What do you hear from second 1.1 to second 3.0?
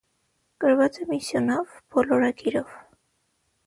միսյունով, բոլորագիրով։